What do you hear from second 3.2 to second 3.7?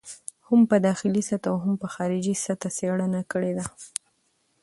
کړې دي.